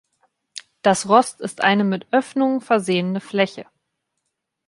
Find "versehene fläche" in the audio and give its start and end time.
2.59-3.67